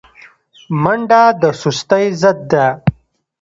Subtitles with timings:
[0.81, 2.65] منډه د سستۍ ضد ده